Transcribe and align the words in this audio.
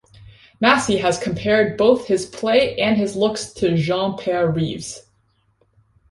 Massie 0.59 0.97
has 0.97 1.19
compared 1.19 1.77
both 1.77 2.07
his 2.07 2.25
play 2.25 2.75
and 2.77 2.97
his 2.97 3.15
look 3.15 3.37
to 3.37 3.77
Jean-Pierre 3.77 4.49
Rives. 4.49 5.05